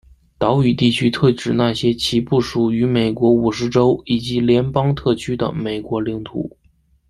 [0.39, 6.57] 岛屿地区特指那些其不属于美国五十州以及联邦特区的美国领土。